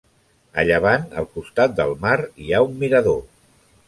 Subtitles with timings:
[0.61, 2.15] A llevant al costat del mar,
[2.45, 3.21] hi ha un mirador.